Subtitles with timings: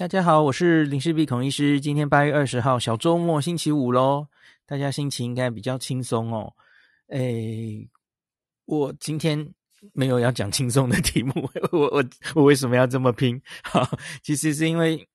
[0.00, 1.78] 大家好，我是林氏璧孔医师。
[1.78, 4.28] 今天八月二十号，小周末，星期五喽。
[4.64, 6.54] 大家心情应该比较轻松哦。
[7.08, 7.86] 诶，
[8.64, 9.52] 我今天
[9.92, 11.34] 没有要讲轻松的题目。
[11.70, 13.38] 我我我为什么要这么拼？
[13.62, 13.86] 好，
[14.24, 15.06] 其实是因为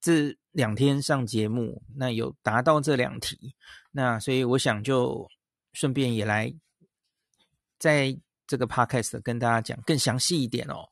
[0.00, 3.54] 这两天上节目，那有达到这两题，
[3.92, 5.24] 那所以我想就
[5.72, 6.52] 顺便也来
[7.78, 10.88] 在这个 podcast 跟大家讲更详细一点哦。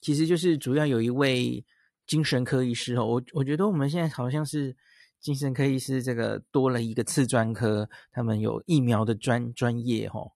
[0.00, 1.64] 其实就是主要有一位。
[2.06, 4.76] 精神科医师哦，我我觉得我们现在好像是
[5.20, 10.30] 精神科医师这个多了一个次专科，他们有疫苗的专专业哦，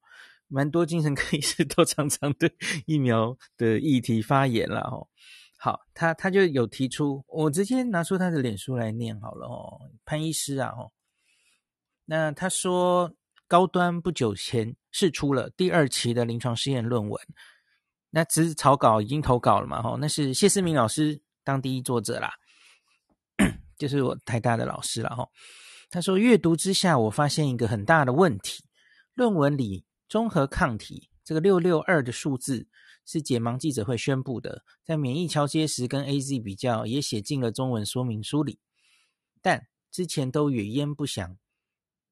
[0.48, 2.50] 蛮多精神科医师 都常常对
[2.86, 5.06] 疫苗的议题发言了哦。
[5.58, 10.90] 好，他他就有提出，我直接拿出他的脸书来念好了哦，潘医师啊哦，
[12.06, 13.12] 那他说
[13.46, 17.20] 高端不久前释出了第二期的临床试验论文，
[18.08, 21.20] 那只是草稿已经投稿了嘛吼，那是谢思明老师。
[21.48, 22.34] 当第一作者啦，
[23.78, 25.26] 就是我台大的老师了哈。
[25.88, 28.64] 他说，阅读之下，我发现一个很大的问题：
[29.14, 32.68] 论文里综合抗体这个六六二的数字
[33.06, 38.58] 是解盲记者会宣布的，在免疫桥接时跟 AZ 比较，也写进了中文说明书里，
[39.40, 41.38] 但之前都语焉不详。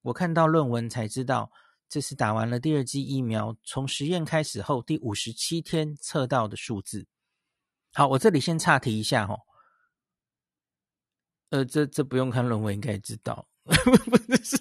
[0.00, 1.50] 我看到论文才知道，
[1.91, 7.06] 这是打完了第二剂疫苗，从实验开始后第五十七天测到的数字。
[7.97, 9.34] 好，我这里先岔题一下哈，
[11.48, 13.72] 呃，这这不用看论文应该知道， 不
[14.44, 14.58] 是，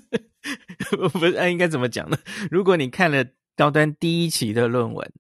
[1.10, 2.18] 不是，哎，应该怎么讲呢？
[2.50, 3.26] 如果你看了
[3.58, 5.14] 高端第一期的论文，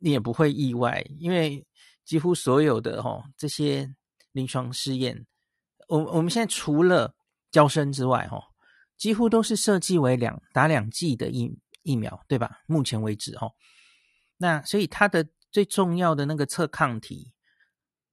[0.00, 1.64] 你也不会意外，因为
[2.04, 3.94] 几乎所有的哈这些
[4.32, 5.28] 临床试验，
[5.86, 7.14] 我我们现在除了
[7.52, 8.42] 娇生之外哈，
[8.96, 12.62] 几乎都是设计为两打两剂的疫疫苗，对吧？
[12.66, 13.52] 目前为止哈，
[14.38, 15.28] 那所以它的。
[15.56, 17.32] 最重要的那个测抗体，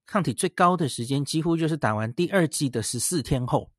[0.05, 3.69] 抗体最高的时间几乎就是打完第二剂的十四天后，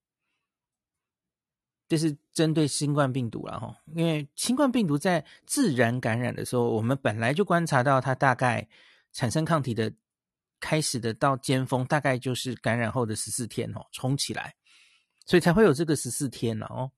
[1.88, 3.74] 这是针对新冠病毒了哈。
[3.94, 8.68] 因为新冠病毒在自然感染的时候，我们本来就观察到它大概
[9.14, 9.90] 产生抗体的
[10.60, 14.54] 开始的到尖峰，大概就是感染后的十四天哦，冲起来，
[15.24, 16.92] 所以才会有这个十四天了哦。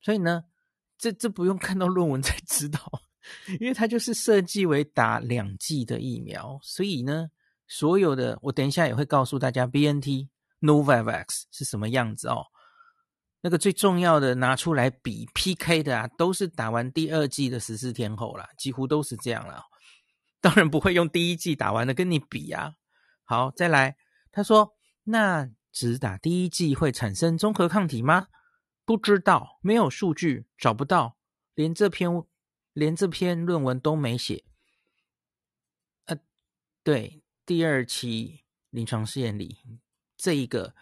[0.00, 0.46] 所以呢，
[0.98, 2.80] 这这不用看到论文才知道。
[3.60, 7.28] 因为它就是设计为打两剂的疫苗，所以呢，
[7.66, 10.28] 所有的我等一下也会告诉大家，BNT、
[10.60, 12.46] Novavax 是什么样子哦。
[13.42, 19.62] 那个最重要的拿出来比 PK 的啊，都是打完第二剂的十四天后啦，几乎都是这样了。
[20.40, 22.74] 当然不会用第一剂打完的跟你比啊。
[23.24, 23.96] 好，再来，
[24.32, 28.28] 他说，那只打第一剂会产生中和抗体吗？
[28.84, 31.16] 不知道，没有数据，找不到，
[31.54, 32.24] 连这篇。
[32.76, 34.44] 连这篇论文都没写，
[36.04, 36.18] 呃，
[36.82, 39.56] 对，第二期临床试验里，
[40.18, 40.74] 这一个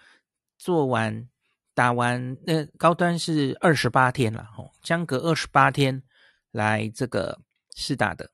[0.59, 1.28] 做完
[1.72, 6.03] 打完，那、呃、高端是二十八天了，哦，相隔二十八天
[6.50, 7.41] 来这个
[7.77, 8.28] 试打的，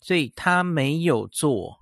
[0.00, 1.80] 所以他没有做，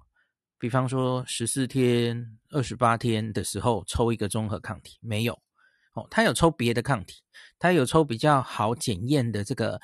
[0.59, 5.39] 比方说十四天、二十八天的时候抽一个综合抗体，没有，
[5.93, 7.23] 哦，他有抽别的抗体，
[7.59, 9.79] 他有抽比较好检验的这个。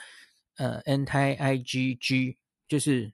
[0.56, 2.36] 呃，anti-IgG
[2.68, 3.12] 就是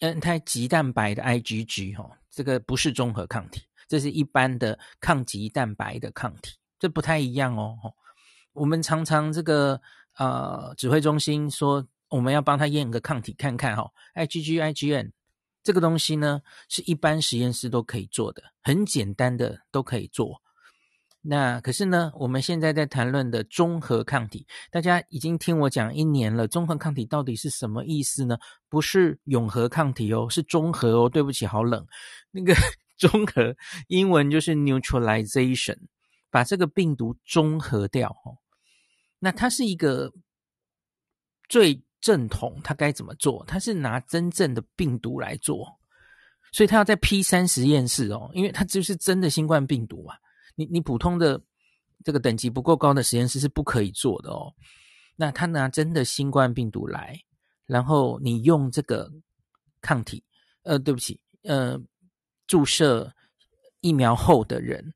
[0.00, 7.76] anti 棘蛋白的 IgG 哦，这个不是中和抗体，这是一般的抗极蛋白的抗体，这不太一样哦。
[8.52, 9.80] 我们常常这个
[10.16, 15.10] 呃指挥中心说我们要帮他验个抗体看看哈，IgG、IgM
[15.62, 20.40] 这个东西呢是一般实验室都可以做的，很简单的都可以做。
[21.28, 26.46] 那可是呢，我们现在在谈论的中和抗体，大家已经听我讲一年了。
[26.46, 28.38] 中和抗体到底是什么意思呢？
[28.68, 31.08] 不是永和抗体哦，是中和哦。
[31.08, 31.84] 对不起，好冷。
[32.30, 32.54] 那个
[32.96, 33.56] 中和
[33.88, 35.76] 英文就是 neutralization，
[36.30, 38.38] 把这个病毒中和掉哦。
[39.18, 40.12] 那它是一个
[41.48, 43.44] 最正统，它该怎么做？
[43.48, 45.66] 它是拿真正的病毒来做，
[46.52, 50.14] 所以它要在 P 三实验室哦，因为它就是真的新冠病毒嘛。
[50.56, 51.40] 你你普通的
[52.02, 54.52] 这个等级不够高的实验室是不可以做的哦。
[55.14, 57.18] 那他拿真的新冠病毒来，
[57.66, 59.10] 然后你用这个
[59.80, 60.24] 抗体，
[60.62, 61.80] 呃，对不起，呃，
[62.46, 63.14] 注射
[63.80, 64.92] 疫苗后的人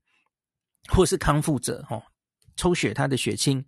[0.88, 2.02] 或是康复者哦，
[2.56, 3.64] 抽血他的血清，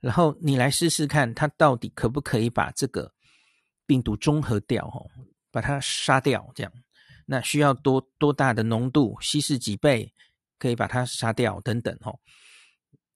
[0.00, 3.12] 然后你来试试看，他到底可不可以把这个
[3.86, 5.10] 病毒中和掉哦，
[5.50, 6.72] 把它杀掉这样。
[7.26, 9.16] 那需要多多大的浓度？
[9.20, 10.12] 稀释几倍？
[10.60, 12.20] 可以把它杀掉等等吼，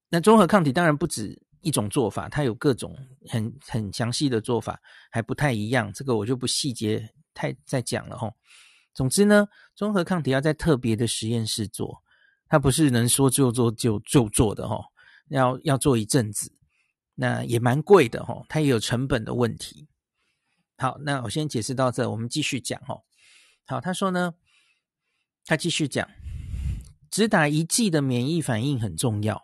[0.08, 2.96] 那综合抗体当然不止一种做法，它有各种
[3.28, 4.80] 很很详细的做法，
[5.10, 5.92] 还不太一样。
[5.92, 8.34] 这个我就不细节太再讲了吼。
[8.94, 12.02] 总之呢，综合抗体要在特别的实验室做，
[12.48, 14.82] 它不是能说就做就就做的哈、
[15.28, 16.50] 要要做一阵子，
[17.14, 19.86] 那也蛮贵的哈、它也有成本的问题。
[20.78, 23.02] 好，那我先解释到这，我们继续讲哈、
[23.66, 24.34] 好，他说呢，
[25.44, 26.08] 他继续讲，
[27.14, 29.40] 只打一剂的免疫反应很重要。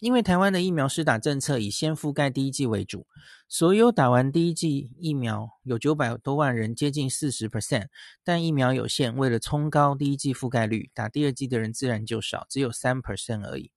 [0.00, 3.06] 因为台湾的疫苗施打政策以先覆盖第一剂为主，
[3.48, 7.86] 所有打完第一剂疫苗有九百多万人，接近四十 percent，
[8.24, 13.70] 但疫苗有限，为了冲高第一剂覆盖率，打第二剂的人自然就少，只有三 percent 而已。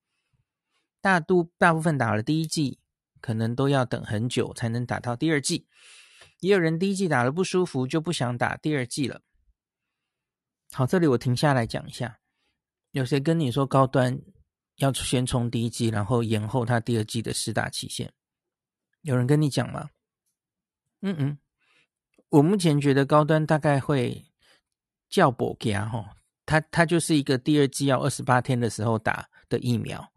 [1.00, 2.80] 大都大部分打了第一剂，
[3.22, 5.68] 可能都要等很久才能打到第二剂，
[6.40, 9.22] 也有人第一剂打了不舒服，就不想打第二剂了。
[10.72, 12.18] 好，这里我停下来讲一下，
[12.98, 14.20] 有谁跟你说高端？
[14.78, 18.14] 要先冲第一剂，然后延后他第二剂的施打期限。
[19.02, 19.90] 有人跟你讲吗？
[21.02, 21.38] 嗯嗯，
[22.30, 24.26] 我目前觉得高端大概会
[25.10, 26.16] 叫补加哈，
[26.46, 30.12] 他他就是一个第二剂要二十八天的时候打的疫苗。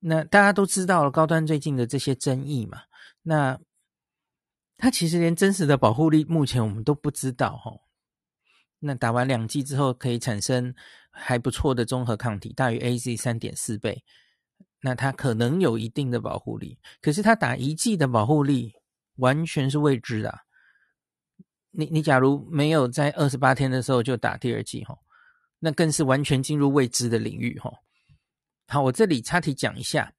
[0.00, 2.82] 那大家都知道了，高端最近的这些争议嘛，
[3.22, 3.58] 那
[4.78, 7.72] 他其实连真实的保护力目前我们都不知道哈。
[8.78, 10.74] 那打完两剂之后可以产生
[11.18, 14.04] 还不错的综合抗体，大于 AZ 三点四倍，
[14.80, 16.78] 那它可能有一定的保护力。
[17.00, 18.72] 可是它打一剂的保护力
[19.16, 20.40] 完全是未知的。
[21.70, 24.96] 你你假如没有在二十八天的时候就打第二剂哈，
[25.58, 27.72] 那更是完全进入未知的领域哈。
[28.68, 30.12] 好，我这里插题讲一下，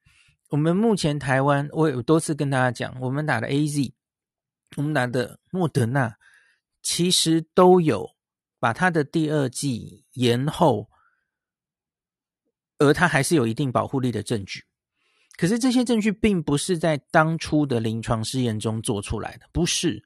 [0.50, 3.94] 我们目前台湾我有多次跟大家讲，我们打的 AZ，
[4.76, 6.16] 我们打的莫德纳，
[6.82, 8.16] 其实都有。
[8.62, 10.89] 把它的第二剂延后，
[12.80, 14.64] 而它还是有一定保护力的证据。
[15.38, 20.04] 可是这些证据并不是在当初的临床试验中做出来的，不是。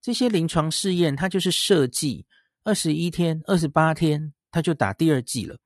[0.00, 2.26] 这些临床试验它就是设计
[2.64, 5.56] 二十一天、二十八天，它就打第二剂了。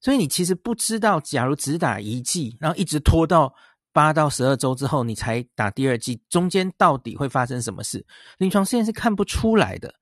[0.00, 3.52] 所以你其实不知道，假如只打一剂，然后一直拖到
[3.92, 8.06] 八到十二周之后，你才打第二剂，中间到底会发生什么事？
[8.38, 9.92] 临床试验是看不出来的。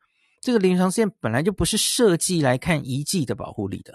[0.42, 3.94] 这个临床试验本来就不是设计来看一剂的保护力的，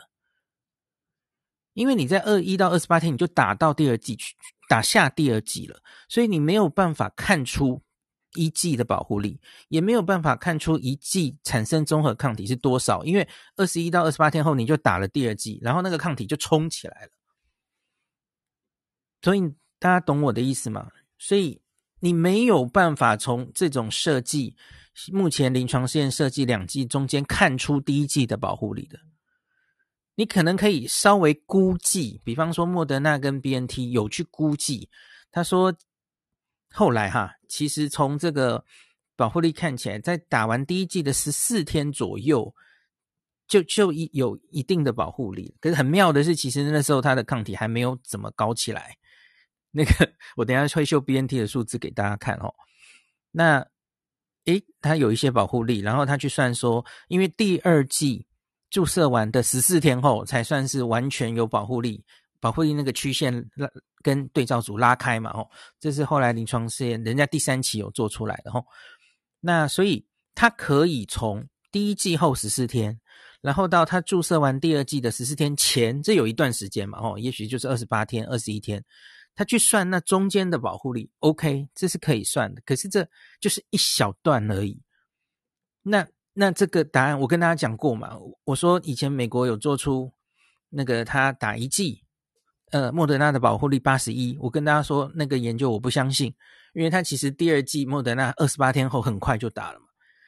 [1.80, 4.36] 因为你在二一到二十八天你就打到第二剂去，
[4.68, 5.80] 打下第二剂了，
[6.10, 7.82] 所以你没有办法看出
[8.34, 9.40] 一剂的保护力，
[9.70, 17.12] 也没有办法看出一剂产生综合抗体是多少，因为二十一到二十八天后你就打了第二剂，然后那个抗体就冲起来了，
[19.22, 19.42] 所以
[19.80, 20.92] 大家懂我的意思吗？
[21.18, 21.62] 所以
[22.02, 24.58] 你没有办法从这种设计。
[25.14, 29.00] 目前临床试验设计两剂中间看出第一剂的保护力的，
[30.20, 34.90] 你可能可以稍微估计，比方说莫德纳跟 BNT 有去估计，
[35.32, 35.74] 他说
[36.74, 38.66] 后来哈，其实从这个
[39.16, 42.54] 保护力看起来，在打完第一剂的十四天左右，
[43.48, 45.56] 就就一有一定的保护力。
[45.62, 48.98] 可是很妙的是，其实那时候他的抗体还没有怎么高起来。
[49.72, 52.54] 那个我等下会秀 BNT 的数字给大家看哦。
[53.32, 53.66] 那
[54.44, 58.28] 诶，他有一些保护力，然后他去算说，因为第二剂
[58.70, 62.04] 注射完的十四天后才算是完全有保护力，
[62.40, 63.70] 保护力那个曲线拉
[64.02, 65.50] 跟对照组拉开嘛，吼，
[65.80, 68.66] 这是后来临床试验人家第三期有做出来的吼。
[69.40, 70.06] 那所以
[70.36, 73.00] 它可以从第一季后十四天，
[73.42, 78.84] 然后到他注射完第二季的十四天前，这有一段时间嘛，吼，也许就是二十八天、二十一天。
[79.36, 82.62] 他去算那中间的保护力，OK，这是可以算的。
[82.66, 83.08] 可是这
[83.40, 84.78] 就是一小段而已。
[85.82, 86.06] 那
[86.40, 88.18] 那这个答案我跟大家讲过嘛？
[88.46, 90.10] 我说以前美国有做出
[90.70, 92.02] 那个他打一剂，
[92.72, 94.38] 呃，莫德纳的保护力八十一。
[94.40, 96.34] 我跟大家说那个研究我不相信，
[96.74, 99.88] 因为他其实第二剂莫德纳二十八天后很快就打了嘛，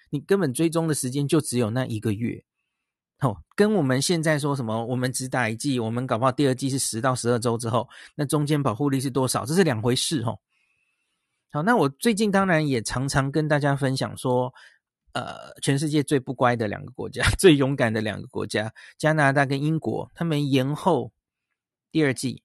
[0.10, 2.44] 你根本追踪的时间就只有那一个月。
[3.22, 9.46] 哦，跟我们现在说什么，我们只打一剂，我们搞不好第二剂是十到十二周之后，那中间保护力是多少？
[9.46, 10.38] 这是两回事哦。
[11.54, 14.54] 好，那我最近当然也常常跟大家分享说，
[15.14, 21.12] 呃，全世界最不乖的两个国家， 最勇敢的两个国家，加拿大跟英国，他们延后
[21.92, 22.44] 第二季，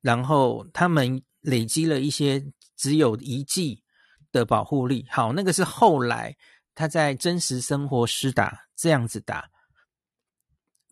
[0.00, 2.44] 然后他们累积了一些
[2.76, 3.82] 只有一季
[4.32, 5.06] 的保护力。
[5.10, 6.36] 好，那个是后来
[6.74, 9.50] 他在真实生活施打这样子打。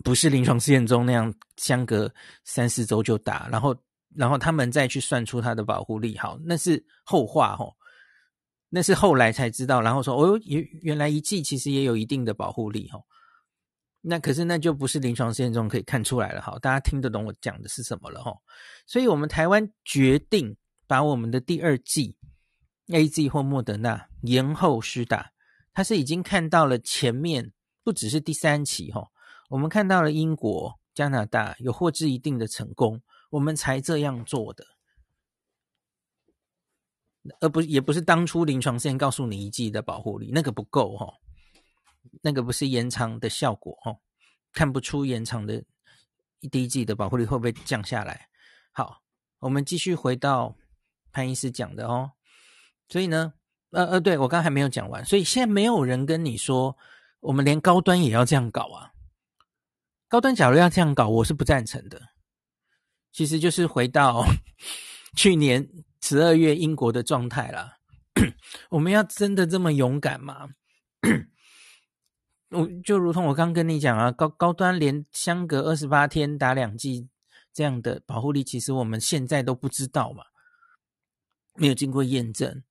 [0.03, 2.13] 不是临床试验中那样相隔
[2.45, 3.75] 三四周就打，然后
[4.15, 7.75] 然后他们再去算出它的保护力，好，那是后话吼，
[8.71, 13.03] 那是后来才知道，然后说哦，原原来一剂其实也有一定的保护力哦，
[14.01, 18.33] 那可是那就不是临床试验中可以看出来了，哈，大家听得懂我讲的是什么了哈，
[18.87, 20.57] 所以我们台湾决定
[20.87, 22.17] 把我们的第二剂
[22.89, 25.31] AZ 或莫德纳延后施打，
[25.73, 27.53] 它是已经看到了前面
[27.83, 29.07] 不只是第三期哈，
[29.49, 34.65] 我们看到了英国、加拿大有获致一定的成功，我们才这样做的，
[37.41, 41.13] 而不也不是当初临床试验告诉你一剂的保护力，那个不够哈，
[42.23, 43.97] 那个不是延长的效果哈，
[44.53, 45.63] 看不出延长的
[46.51, 48.29] 第一剂的保护力会不会降下来。
[48.73, 49.01] 好，
[49.39, 50.57] 我们继续回到
[51.13, 52.13] 潘医师讲的哦，
[52.89, 53.35] 所以呢。
[53.71, 56.79] 呃呃，对，我刚还没有讲完，所以现在没有人跟你说，
[57.19, 58.93] 我们连高端也要这样搞啊。
[60.07, 62.01] 高端假如要这样搞，我是不赞成的。
[63.11, 64.25] 其实就是回到
[65.19, 65.69] 去年
[66.05, 67.79] 十二月英国的状态啦。
[68.69, 70.51] 我们要真的这么勇敢吗？
[72.51, 77.09] 我就如同我刚跟你讲啊，高高端连相隔二十八天打两剂
[77.55, 80.25] 这样的保护力，其实我们现在都不知道嘛，
[81.55, 82.63] 没有经过验证。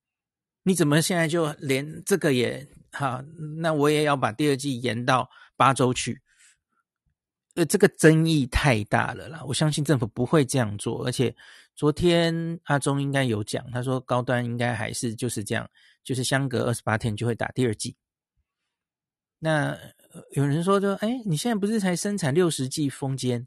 [0.62, 3.20] 你怎么现在就连这个也好？
[3.60, 6.22] 那我也要把第二季延到八周去。
[7.56, 11.04] 呃，这个争议太大了啦，我相信政府不会这样做。
[11.04, 11.34] 而且
[11.74, 15.68] 昨天阿中应该有讲，他说高端应该还是就是这样，
[16.02, 17.96] 就是相隔二十八天就会打第二剂。
[19.38, 19.76] 那
[20.32, 23.46] 有人说说，哎，你现在不是才生产六十剂封间，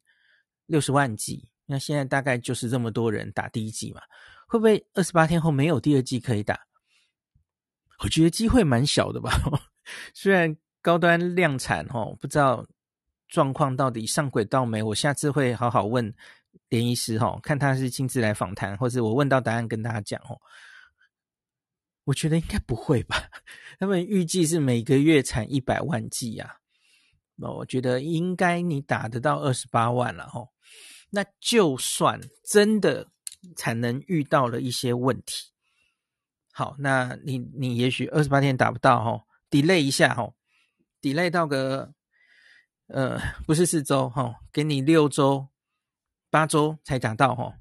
[0.65, 1.49] 六十万剂？
[1.65, 4.01] 那现在大概就是这么多人打第一剂嘛？
[4.47, 6.67] 会不会二十八天后没有第二剂可以打？
[8.03, 9.31] 我觉得机会蛮小的吧，
[10.13, 12.65] 虽然高端量产哦，不知道
[13.27, 14.83] 状况到底上轨道没。
[14.83, 16.13] 我下次会好好问
[16.69, 20.39] 连医师哈，看他是亲自来访谈，或者我问到答案跟大家讲哦。
[22.05, 23.29] 我觉得应该不会吧，
[23.79, 26.57] 他们预计是每个月产一百万剂呀，
[27.35, 30.47] 那我觉得应该你打得到二十八万了哈。
[31.09, 33.07] 那就算真的
[33.57, 35.51] 产能遇到了一些问题。
[36.53, 40.33] 好，那你你也许二十八天打不到哈，delay 一下哈
[41.01, 41.93] ，delay 到个
[42.87, 45.47] 呃不是四周哈，给你六周、
[46.37, 47.51] 八周才打到哈，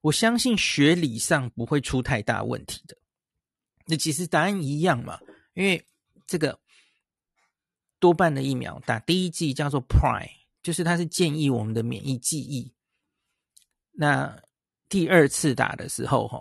[0.00, 2.96] 我相信学理上不会出太大问题的。
[3.84, 5.20] 那其实答案一样嘛，
[5.52, 5.86] 因为
[6.26, 6.58] 这个
[8.00, 10.30] 多半的疫苗打第一剂叫做 Prime，
[10.62, 12.72] 就是它是建议我们的免疫记忆。
[13.90, 14.42] 那
[14.88, 16.40] 第二次打的时候哈。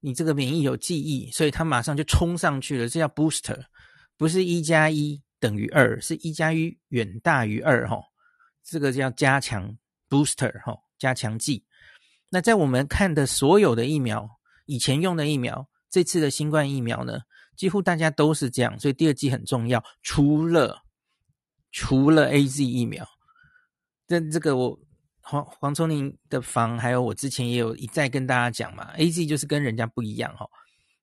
[0.00, 2.88] 你这个免疫有记忆，所以它马上就冲上去了。
[2.88, 3.64] 这叫 booster，
[4.16, 8.00] 不是一加一等于二，是一加一远大于二哈。
[8.62, 9.76] 这个叫加强
[10.08, 11.64] booster 哈，加强剂。
[12.30, 14.28] 那在我们看的所有的疫苗，
[14.66, 17.20] 以前用的疫苗，这次的新冠疫苗呢，
[17.56, 19.82] 几乎大家都是这样，所以第二剂很重要。
[20.02, 20.82] 除了
[21.72, 23.06] 除了 AZ 疫苗，
[24.06, 24.78] 这这个我。
[25.30, 30.48] 黄黄瑽宁的房，还有我之前也有一再跟大家讲嘛，AZ 就是跟人家不一样哈，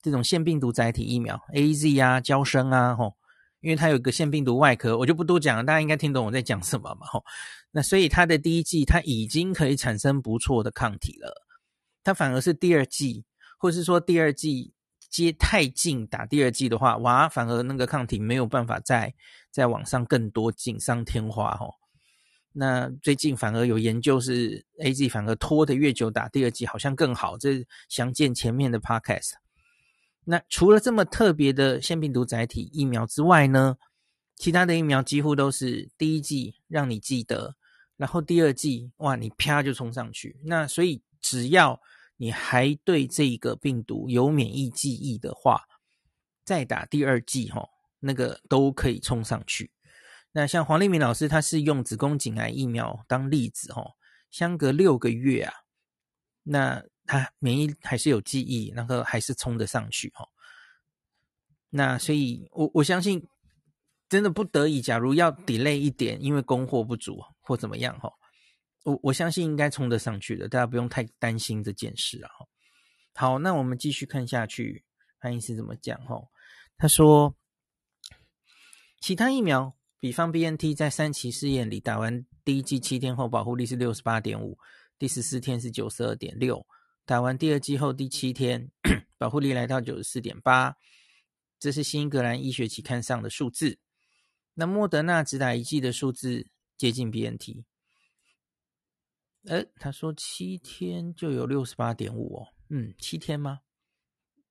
[0.01, 3.15] 这种腺病毒载体疫苗，AZ 啊，胶生啊，吼，
[3.65, 7.23] 因为它有一个腺病毒外壳，我就不多讲了，大家应该听懂我在讲什么嘛，吼，
[7.71, 11.33] 那所以它的第一剂它已经可以产生不错的抗体了，
[12.03, 13.25] 它反而是第二剂，
[13.57, 14.75] 或是说第二剂
[15.09, 19.15] 接太近打第二剂的话，哇，反而那个抗体没有办法再
[19.49, 21.73] 再往上更多，锦上添花，吼。
[22.53, 29.31] 那最近反而有研究是 A G 反而拖得越久打第二剂好像更好，这详见前面的 podcast。
[30.25, 33.77] 那除了这么特别的腺病毒载体疫苗之外呢，
[34.35, 37.55] 其他的疫苗几乎都是第一剂让你记得，
[37.95, 40.39] 然后第二剂哇你啪就冲上去。
[40.43, 41.79] 那所以只要
[42.17, 45.61] 你还对这个病毒有免疫记忆的话，
[46.43, 47.67] 再打第二剂齁，
[47.99, 49.71] 那个都可以冲上去。
[50.31, 53.93] 那像黄立明老师，他是用子宫颈癌疫苗当例子哦，
[54.29, 55.53] 相隔六个月啊，
[56.43, 60.27] 那他免疫还是有记忆，那个还是冲得上去哦。
[61.69, 63.27] 那所以我我相信，
[64.09, 68.11] 真的不得已，假如要 delay 一点，因为供货不足或怎么样哈，
[68.83, 72.31] 我我相信应该冲得上去的，大家不用太担心这件事啊。
[73.13, 74.83] 好，那我们继续看下去，
[75.19, 76.21] 潘医师怎么讲哈？
[76.77, 77.35] 他说，
[78.99, 79.75] 其他疫苗。
[79.97, 84.55] 比方 BNT 在三期试验里打完第一剂七天后保护力是六十八点五，
[84.99, 86.63] 第十四天是九十二点六，
[87.05, 88.71] 打完第二剂后第七天
[89.17, 90.75] 保护力来到九十四点八，
[91.59, 93.79] 这是新英格兰医学期刊上的数字。
[94.55, 96.47] 那莫德纳只打一剂的数字
[96.77, 97.63] 接近 BNT，
[99.47, 103.59] 哎，他说七天就有六十八点五哦，嗯，七天吗？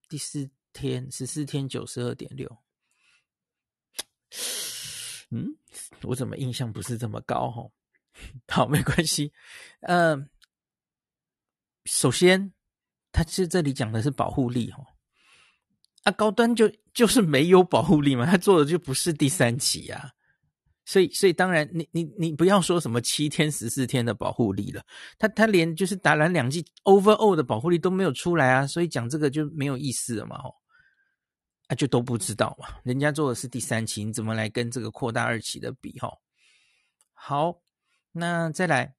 [0.07, 2.57] 第四天十四天九十二点六。
[5.31, 5.57] 嗯，
[6.03, 7.69] 我怎么印象不是这么高哈？
[8.47, 9.33] 好，没关系。
[9.81, 10.29] 嗯、
[11.85, 12.51] 首先，
[13.11, 14.83] 他其实这里讲的是保护力哈。
[16.03, 20.11] 啊，高端就就是没有保护力嘛，他做的就不是第三期、啊，
[20.85, 24.83] 所以所以当然你你你不要说什么七天十四天的保护力了，
[25.17, 30.53] 他他连就是打完两剂 overall 的保护力都没有出来啊，所以讲这个就没有意思了嘛，吼，
[31.67, 36.19] 啊就都不知道嘛，人家做的是第三期，你怎么来跟这个扩大二期的比，吼？
[37.13, 37.61] 好，
[38.11, 38.93] 那再来。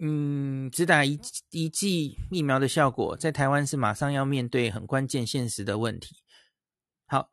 [0.00, 1.20] 嗯，只打一
[1.50, 6.16] 一剂疫苗的效果，在台湾是马上要面对很关键现实的问题。
[7.06, 7.30] 好，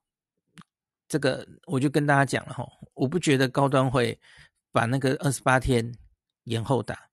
[1.07, 4.19] 这个我就跟大家讲了哈，我不觉得高端会
[4.71, 5.97] 把那个二十八天
[6.43, 7.09] 延后打，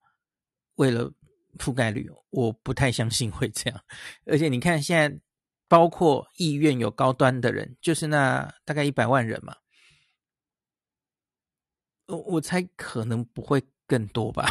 [0.75, 1.11] 为了
[1.57, 3.83] 覆盖率，我不太相信会这样。
[4.25, 5.19] 而且你看，现在
[5.69, 9.55] 包括意愿有高端的人，就是那大概一百万人嘛，
[12.07, 14.45] 我我猜可能不会更多吧。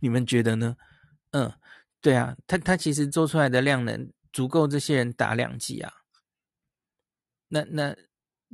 [0.00, 0.76] 你们觉得呢？
[1.30, 1.52] 嗯，
[2.00, 5.92] 对啊，他他其实做出来的量能足够这些人打两剂啊。
[7.48, 7.96] 那那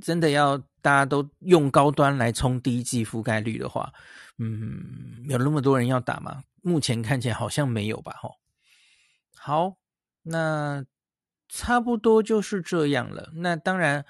[0.01, 3.93] 真的要大家都用高端来冲第一剂覆盖率的话，
[4.39, 6.43] 嗯，有那么多人要打吗？
[6.63, 8.17] 目前看起来好像没有吧？
[8.21, 8.37] 吼，
[9.37, 9.77] 好，
[10.23, 10.85] 那
[11.49, 13.31] 差不多就是这样了。
[13.35, 14.05] 那当然。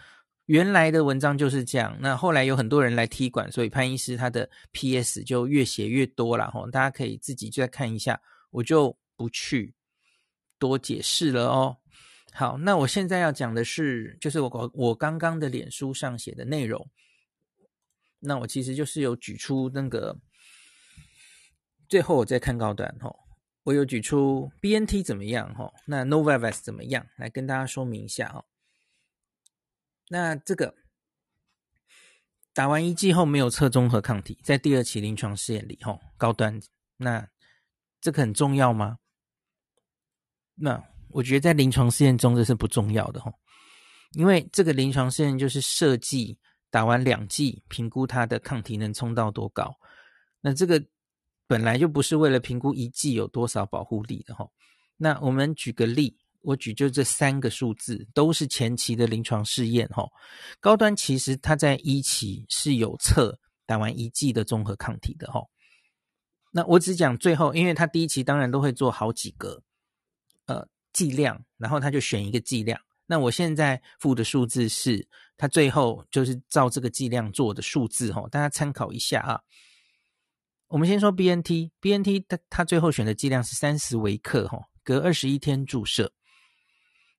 [0.52, 9.74] 原来的文章就是这样，那后来有很多人来踢馆，所以潘医师他的 PS 就越写越多了哈，大家可以自己再看一下，我就不去
[10.58, 11.78] 多解释了哦。
[12.34, 16.86] 好，那我现在要讲的是，就是我我刚刚的脸书上写的内容，
[18.18, 20.18] 那我其实就是有举出那个，
[21.88, 23.10] 最后我再看高端哈，
[23.62, 28.44] 我有举出 BNT 怎么样哈，那 Novavax 怎么样，来跟大家说明一下哦。
[30.12, 30.74] 那这个
[32.52, 36.60] 打完一剂后没有测中和抗体，在第二期临床试验里，吼高端，
[36.98, 37.26] 那
[37.98, 38.98] 这个很重要吗？
[40.54, 43.32] 那我觉得在临床试验中这是不重要的，吼，
[44.12, 46.38] 因为这个临床试验就是设计
[46.68, 49.74] 打完两剂，评估它的抗体能冲到多高。
[50.42, 50.84] 那这个
[51.46, 54.52] 本来就不是为了评估一剂有多少保护力的，吼。
[54.98, 56.18] 那我们举个例。
[56.42, 60.04] 我举就这三个数字，都是前期的临床试验哈。
[60.60, 65.40] 高端其实它在一期是有测打完一剂的综合抗体的哈。
[66.50, 69.62] 那我只讲最后，因为它第一期当然都会做好几个
[70.46, 72.78] 呃剂量，然后他就选一个剂量。
[73.06, 79.40] 那我现在附的数字是它最后就是照这个剂量做的数字哈，大家参考一下啊。
[80.68, 86.12] 我们先说 BNT，BNT 它它最后选的剂量是三十微克哈，隔二十一天注射。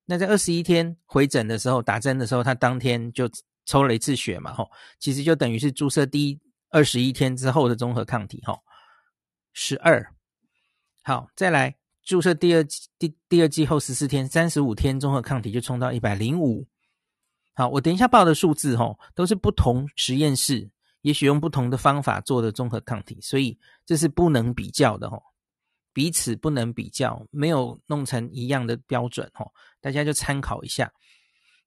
[0.06, 3.30] 那在二十一天回诊的时候，打针的时候，他当天就
[3.66, 6.40] 抽了一次血嘛，吼，其实就等于是注射第一
[6.70, 8.60] 二十一天之后的综合抗体，吼，
[9.54, 10.14] 十二。
[11.04, 12.64] 好，再来注射第二
[13.00, 16.68] 第第二剂后十四天，三十五天综合抗体就冲到一百零五。
[17.54, 20.70] 好，我等一下报的数字，吼，都是不同实验室，
[21.02, 25.24] 也许用不同的方法做的综合抗体，所以这是不能比较的，吼。
[25.96, 29.52] 彼此不能比较，没有弄成一样的标准哦，
[29.84, 30.90] 大家就参考一下。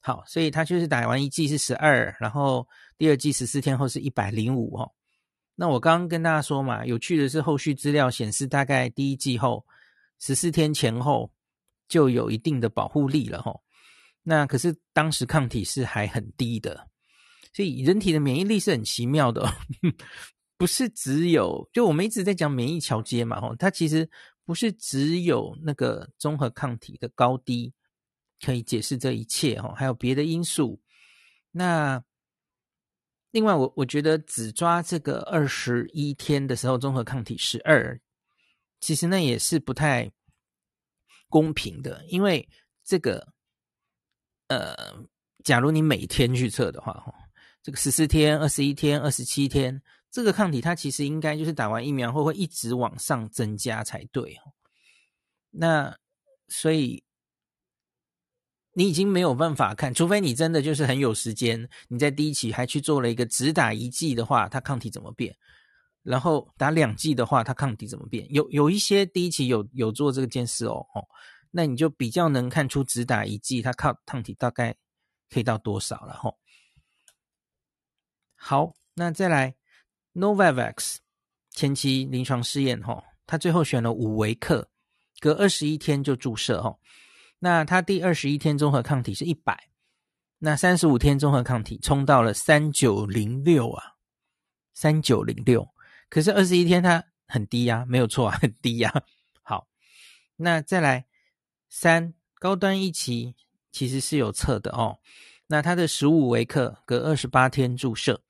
[0.01, 4.91] 好，所以他就是打完一剂是十二，然后第二剂十四天后是一百零五哦。
[5.55, 9.67] 那我刚刚跟大家说嘛，有趣的是后续资料显示，大概第一剂后
[10.19, 11.31] 十四天前后
[11.89, 13.55] 就有一定的保护力了哈。
[14.23, 16.89] 那可是当时抗体是还很低的，
[17.53, 19.53] 所以人体的免疫力是很奇妙的。
[20.59, 24.09] 不是只有，就我们一直在讲免疫桥接嘛，吼，它其实
[24.45, 27.75] 不是只有那个综合抗体的高低
[28.45, 30.81] 可以解释这一切，哦，还有别的因素。
[31.51, 32.03] 那
[33.31, 38.01] 另外我，我觉得只抓这个二十一天的时候，综合抗体十二，
[38.81, 40.11] 其实那也是不太
[41.29, 42.49] 公平的，因为
[42.85, 43.33] 这个，
[44.49, 44.75] 呃，
[45.45, 47.15] 假如你每天去测的话，哈，
[47.63, 49.83] 这个十四天、二十一天、二十七天。
[50.09, 54.55] 这个抗体它其实应该就是打完疫苗后会一直往上增加才对哦。
[55.51, 55.95] 那
[56.49, 57.05] 所以
[58.79, 65.35] 你已经没有办法看，除非你真的就是很有时间，你在第一期还去做了一个只打一剂的话，它抗体怎么变？
[66.03, 68.31] 然后打两剂的话，它抗体怎么变？
[68.31, 70.85] 有有一些第一期有有做这个件事哦，
[71.51, 74.77] 那你就比较能看出只打一剂它抗抗体大概
[75.31, 76.37] 可以到多少了吼。
[78.35, 79.55] 好，那再来。
[80.13, 80.97] Novavax
[81.51, 84.69] 前期临床试验，哈，他最后选了五微克，
[85.21, 86.77] 隔二十一天就注射，哈。
[87.39, 89.69] 那他第二十一天综合抗体是一百，
[90.39, 93.97] 那三十五天综合抗体冲到了三九零六啊，
[94.75, 95.69] 三九零六。
[96.09, 99.03] 可是二十一天它很低呀，没有错啊，很低呀。
[99.43, 99.69] 好，
[100.37, 101.07] 那再来
[101.69, 103.35] 三高端一期
[103.71, 104.99] 其实是有测的哦。
[105.47, 108.23] 那它的十五微克隔二十八天注射，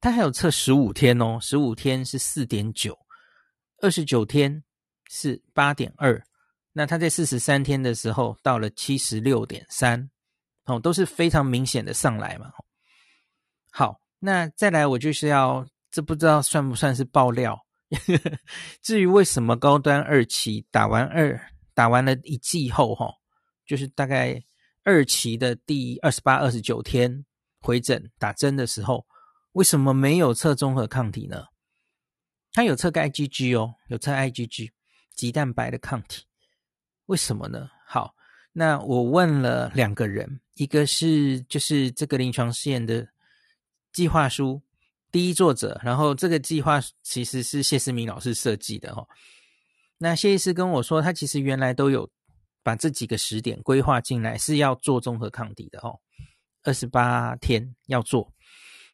[0.00, 2.98] 它还有测十五天哦，十五天是四点九，
[3.78, 4.64] 二十九天
[5.08, 6.24] 是八点二，
[6.72, 10.10] 那它在四十三天的时候到了七十六点三，
[10.64, 12.50] 哦，都是非常明显的上来嘛。
[13.70, 17.58] 好，那再来我就是要，这不知道算不算是爆料？
[18.82, 21.38] 至于为什么高端二期打完二
[21.74, 23.12] 打完了一剂后，哈，
[23.66, 24.42] 就是大概。
[24.84, 27.24] 二期的第二十八、二十九天
[27.60, 29.06] 回诊打针的时候，
[29.52, 31.44] 为什么没有测综合抗体呢？
[32.52, 34.70] 他有测个 IgG 哦，有测 IgG
[35.14, 36.24] 棘蛋白的抗体，
[37.12, 37.68] 为什么呢？
[37.86, 38.14] 好，
[38.52, 43.06] 那我问了两个人，一个是就是这个临床试验的
[43.92, 44.62] 计划书
[45.10, 49.06] 第一作者，然后这个计划其实是谢思明老师设计的哦。
[49.98, 52.10] 那谢医师跟我说，他其实原来都有。
[52.64, 55.98] 把这几个时点规划进来是要做综合抗体的哦，
[56.62, 58.32] 二十八天要做。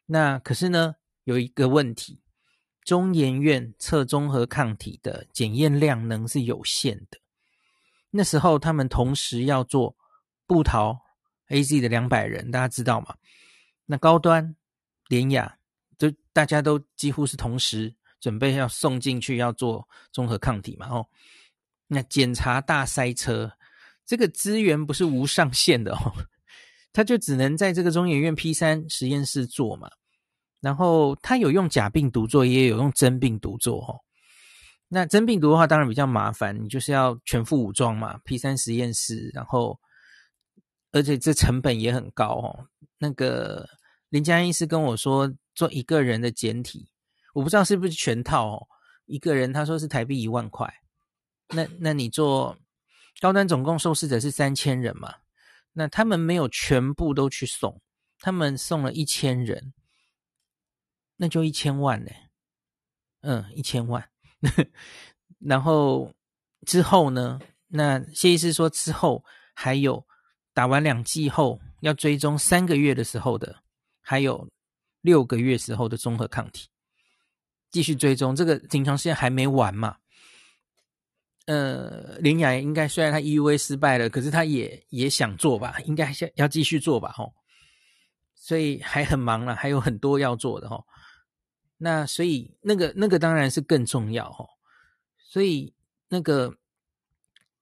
[0.07, 2.19] 那可是呢，有一个问题，
[2.83, 7.19] 中研院测综合抗体的检验量能是有限的。
[8.11, 9.95] 那时候他们同时要做
[10.47, 10.99] 布桃
[11.49, 13.15] AZ 的两百人，大家知道吗？
[13.85, 14.55] 那高端
[15.07, 15.57] 典雅，
[15.97, 21.07] 就大家都几乎是同时准备要送进去要做综合抗体嘛，哦，
[21.87, 23.51] 那检查大塞车。
[24.05, 26.11] 这个资源不是无上限的哦，
[26.91, 29.89] 他就只能在这个中研院 P 三实验室做嘛。
[30.61, 34.01] 然后他有用假病毒做，也有用真病毒做哦。
[34.89, 38.19] 那真病毒的话，当然比较麻烦，你就是要全副武装嘛。
[38.25, 39.79] P 三实验室，然后
[40.91, 42.67] 而且这成本也很高哦。
[42.97, 43.69] 那个
[44.09, 46.89] 林嘉医师跟我说，做一个人的简体，
[47.33, 48.67] 我不知道是不是全套哦。
[49.05, 50.81] 一个人他说是台币一万块，
[51.49, 52.57] 那那你做？
[53.21, 55.13] 高端总共受试者是三千人嘛，
[55.73, 57.81] 那他们没有全部都去送，
[58.19, 59.73] 他们送了一千人，
[61.17, 62.11] 那就一千万呢，
[63.19, 64.09] 嗯，一千万。
[65.39, 66.11] 然后
[66.65, 69.23] 之后呢，那谢医师说之后
[69.53, 70.05] 还有
[70.53, 73.61] 打完两剂后要追踪三个月的时候的，
[74.01, 74.47] 还有
[75.01, 76.67] 六个月时候的综合抗体，
[77.71, 78.35] 继续追踪。
[78.35, 79.97] 这个临床试验还没完嘛。
[81.45, 87.33] 呃，林雅应该虽然他 EUA 失败了，可是他也也想做吧，应该要要继续做吧，吼。
[88.35, 90.85] 所以还很忙了，还有很多要做的，吼。
[91.79, 94.47] 那所以那个那个当然是更重要，哦。
[95.17, 95.73] 所以
[96.07, 96.53] 那个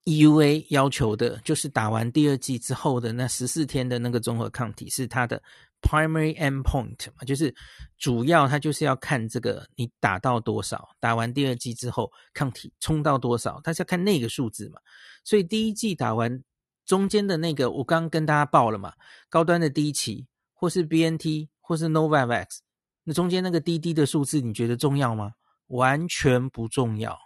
[0.04, 5.42] EUA 要求的就是打完第二剂之后的那十四天的那个综合抗体是它的。
[5.80, 7.54] Primary endpoint 嘛，就是
[7.98, 14.80] 主要它就是要看这个你打到多少，打完第二剂之后抗体冲到多少，它是要看那个数字嘛。
[15.22, 16.42] 所以第一剂打完
[16.84, 18.92] 中间的那个，我刚刚跟大家报了嘛，
[19.28, 22.58] 高端的第一期或是 BNT 或是 Novavax，
[23.08, 25.32] 那中间那个滴滴的数字，你觉得重要吗？
[25.68, 27.18] 完全不重要，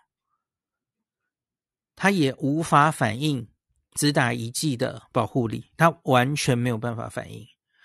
[1.96, 3.50] 它也无法反映
[3.94, 7.44] 只打一剂的保护力，它完全没有办法反应。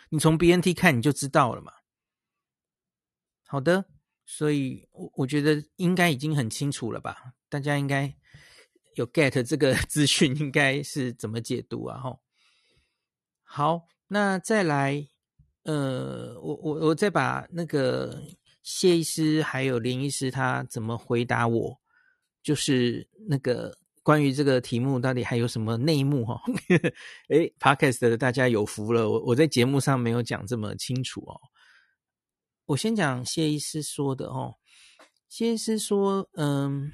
[0.10, 1.74] 你从 BNT 看你就知道了嘛。
[3.48, 3.86] 好的，
[4.28, 7.34] 所以我我觉得应该已经很清楚了吧？
[7.50, 8.16] 大家应该
[8.94, 12.00] 有 get 这个 资讯应该是怎么解读啊？
[12.00, 12.22] 吼，
[13.42, 15.08] 好，那再来，
[15.68, 18.24] 呃，我我我再把那个
[18.64, 21.80] 谢医师还有林医师他怎么回答我，
[22.42, 23.78] 就是那个。
[24.08, 26.42] 关于这个题目，到底还有什么内幕哈？
[27.28, 31.38] 诶 Podcast 的大家有福了，我我在节目上没有讲这么清楚哦。
[32.68, 34.56] 我先讲谢医师说的哦。
[35.28, 36.90] 谢医师说，嗯，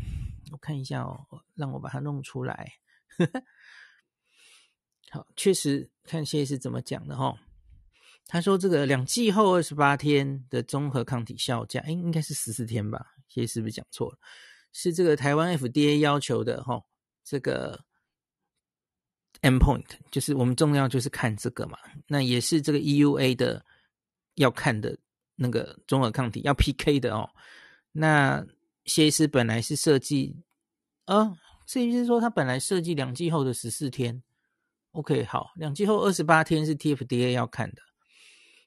[0.52, 2.74] 我看一下哦，让我把它弄出来。
[5.12, 7.38] 好，确实看谢医师怎么讲的哈。
[8.26, 13.06] 他说这个两剂后二十八天的综合抗体效价，诶应该是十四天吧？
[13.28, 14.18] 谢医师是不是讲错了？
[14.72, 16.82] 是这个台湾 FDA 要求的哈。
[17.24, 17.80] 这个
[19.42, 23.64] endpoint 就是我们重要就是看这个嘛，那也是这个 EUA 的
[24.36, 24.98] 要看的
[25.36, 27.30] 那个综合抗体要 PK 的哦。
[27.94, 28.46] 那
[28.86, 30.36] 谢医师本来是设计，
[31.06, 31.34] 啊，
[31.66, 34.22] 谢医师说他本来设计两剂后的十四天
[34.92, 37.82] ，OK，好，两剂后二十八天是 TFDA 要看的。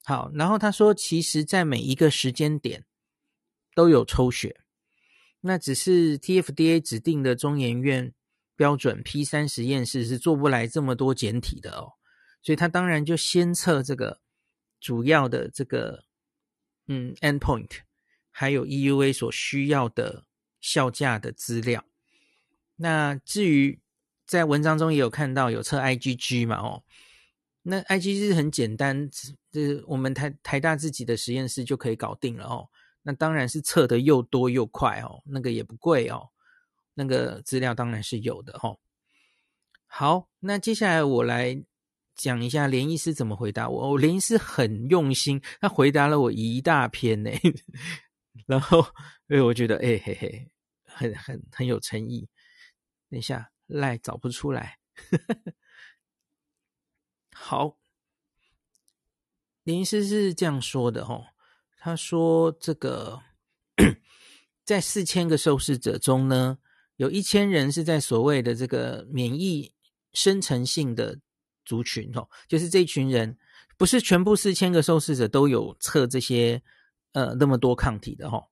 [0.06, 2.84] 好，然后他说，其实在每一个时间点
[3.74, 4.60] 都有抽血，
[5.40, 8.14] 那只是 TFDA 指定的中研院。
[8.58, 11.92] 标准 P 三实验室是做不来这么多检体的哦，
[12.40, 14.22] 所以他当然就先测这个
[14.80, 16.04] 主要的这个
[16.88, 17.68] 嗯 endpoint，
[18.30, 20.24] 还有 EUA 所需要的
[20.58, 21.84] 效价的资料。
[22.76, 23.78] 那至于
[24.26, 26.82] 在文章中也有看到有测 IgG 嘛哦，
[27.68, 29.10] 那 I G 是很简单，
[29.50, 32.68] 这我们台台大自己的实验室就可以搞定了哦。
[33.02, 36.28] 那当然是测得又多又快哦，那个也不贵哦，
[36.94, 38.78] 那个资料当然是有的哦。
[39.86, 41.60] 好，那接下来我来
[42.14, 43.90] 讲一下连医师怎么回答我。
[43.90, 47.30] 我连医师很用心，他回答了我一大篇呢。
[48.46, 48.80] 然后，
[49.26, 50.48] 所以我觉得，哎嘿嘿，
[50.84, 52.28] 很很很有诚意。
[53.10, 54.78] 等一下，赖找不出来。
[55.10, 55.34] 呵呵
[57.48, 57.76] 好，
[59.62, 61.26] 林医师是这样说的哦，
[61.78, 63.20] 他说这个
[64.64, 66.58] 在四千个受试者中呢，
[66.96, 69.72] 有一千人是在所谓的这个免疫
[70.12, 71.20] 生成性的
[71.64, 73.38] 族群哦，就是这群人
[73.78, 76.60] 不是全部四千个受试者都有测这些
[77.12, 78.48] 呃那么多抗体的哦，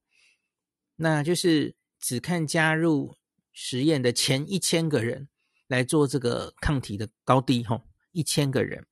[0.95, 3.17] 那就是只看加入
[3.53, 5.29] 实验的前一千个人
[5.67, 7.83] 来做这个抗体的高低哦，
[8.15, 8.87] 一千个人，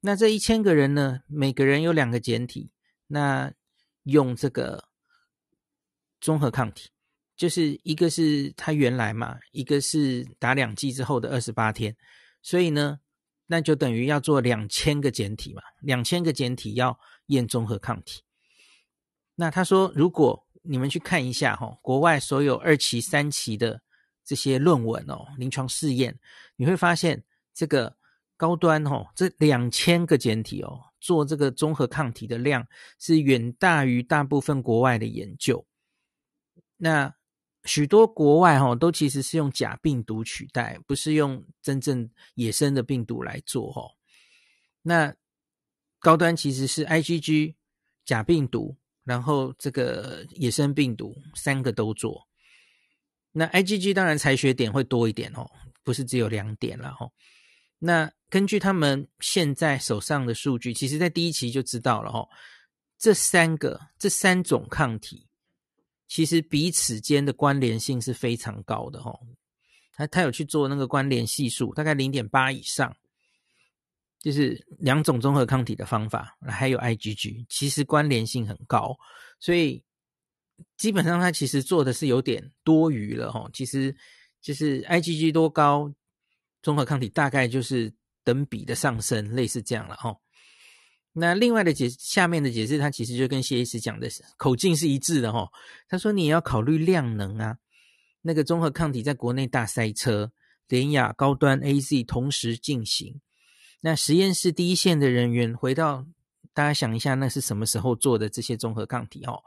[0.00, 2.70] 那这一千个人呢，每个人有两个简体，
[3.08, 3.52] 那
[4.04, 4.84] 用这个
[6.20, 6.90] 综合抗体。
[7.34, 11.96] 就是一个是他原来嘛，一个是打两剂之后的二十八天，
[12.40, 13.00] 所以呢，
[13.46, 18.22] 那就等于要做两千个简体嘛，两千个简体要验综合抗体。
[19.34, 23.80] 那他说，如果你们去看一下哈，国外所有二期、三期的
[24.24, 26.16] 这些论文哦，临床试验，
[26.54, 27.96] 你会发现这个
[28.36, 32.66] 高端哦，这两千个检体哦，做这个综合抗体的量
[32.98, 35.66] 是远大于大部分国外的研究。
[36.76, 37.14] 那
[37.64, 43.82] 许多国外哈都其实是用假病毒取代，不是用真正野生的病毒来做哈。
[44.82, 45.14] 那
[46.00, 47.54] 高端其实是 IgG
[48.04, 52.26] 假病毒，然后这个野生病毒三个都做。
[53.30, 55.48] 那 IgG 当然采血点会多一点哦，
[55.84, 57.08] 不是只有两点了哈。
[57.84, 62.28] 那根据他们现在手上的数据，其实在第一期就知道了哈，
[62.96, 65.26] 这三个这三种抗体。
[66.06, 69.18] 其实彼此间的关联性是非常高的哦，
[69.94, 72.94] 他他有去做那个关联系数，大概零点八以上，
[74.20, 78.96] 就是两种综合抗体的方法，还有 IgG，其实关联性很高，
[79.40, 79.82] 所以
[80.76, 83.50] 基本上他其实做的是有点多余了哦。
[83.52, 83.96] 其实
[84.40, 85.92] 就是 IgG 多高，
[86.62, 87.92] 综合抗体大概就是
[88.24, 90.16] 等比的上升，类似这样了哦。
[91.12, 95.46] 那另外的解下面的解释，他其实就跟谢医师讲的口径是一致的哈。
[95.86, 97.58] 他说你也要考虑量能啊，
[98.22, 100.32] 那个综合抗体在国内大塞车，
[100.68, 103.20] 联雅高端 AZ 同时进行。
[103.80, 106.06] 那实验室第一线的人员回到，
[106.54, 109.42] 大家想一下，那是什么时候做的这些综合抗体哦？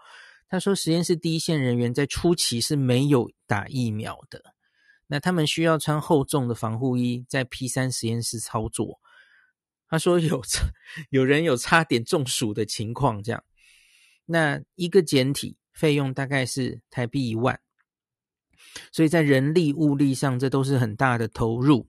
[0.47, 4.53] 他说实验室第一线人员在初期是没有打疫苗的，
[5.07, 8.99] 那他们需要穿厚重的防护衣，在 P 三实验室操作。
[9.87, 10.41] 他说有
[11.09, 13.43] 有人有差点中暑的情况，这样，
[14.25, 17.61] 那一个简体费用大概是台币一万，
[18.91, 21.87] 所以在人力物力上，这都是很大的投入。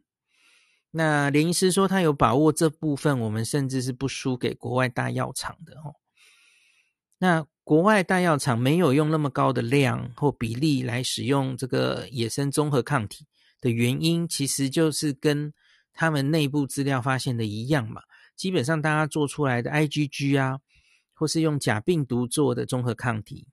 [0.91, 5.95] 那林医师说他有把握这部分，我们甚至是不输给国外大药厂的哦。
[7.19, 13.27] 那国外大药厂没有用那么高的量或比例来使用这个野生综合抗体
[13.61, 15.53] 的原因，其实就是跟。
[15.99, 18.03] 他们内部资料发现的一样嘛，
[18.37, 20.59] 基本上大家做出来的 IgG 啊，
[21.15, 23.49] 或是用假病毒做的综合抗体，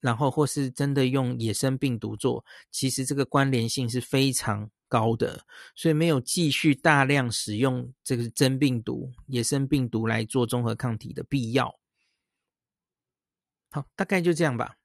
[0.00, 5.44] 然后或是真的用野生病毒做，其实这个关联性是非常高的，
[5.76, 11.78] 所以没有继续大量使用这个真病毒、野生病毒来做综合抗体的必要。
[13.70, 14.76] 好，大概就这样吧，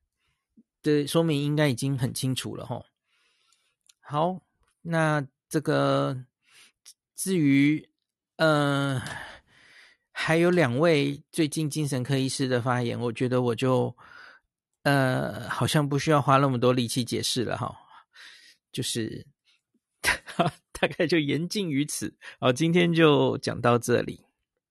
[0.81, 2.83] 这说明应该已经很清楚了齁。
[4.01, 4.41] 好，
[4.81, 6.25] 那这个。
[7.15, 7.87] 至于，
[8.35, 9.01] 呃，
[10.11, 13.95] 还有两位最近精神科医师的发言，我觉得我就，
[14.81, 17.73] 呃，好像不需要花那么多力气解释了哈，
[18.73, 19.25] 就是
[20.73, 22.13] 大概就言尽于此。
[22.39, 24.22] 好，今天就讲到这里。